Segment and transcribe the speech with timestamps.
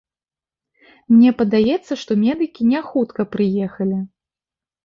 [1.13, 4.01] Мне падаецца, што медыкі не хутка прыехалі.